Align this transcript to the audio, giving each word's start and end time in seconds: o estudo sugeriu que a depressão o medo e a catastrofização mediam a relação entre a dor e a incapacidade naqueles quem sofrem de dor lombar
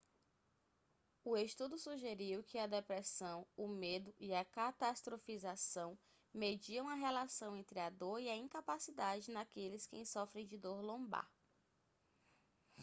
o 1.23 1.37
estudo 1.37 1.77
sugeriu 1.77 2.41
que 2.43 2.57
a 2.57 2.65
depressão 2.65 3.45
o 3.55 3.67
medo 3.67 4.11
e 4.19 4.33
a 4.33 4.43
catastrofização 4.43 5.95
mediam 6.33 6.89
a 6.89 6.95
relação 6.95 7.55
entre 7.55 7.79
a 7.79 7.91
dor 7.91 8.17
e 8.19 8.27
a 8.27 8.35
incapacidade 8.35 9.29
naqueles 9.29 9.85
quem 9.85 10.03
sofrem 10.03 10.47
de 10.47 10.57
dor 10.57 10.81
lombar 10.81 11.29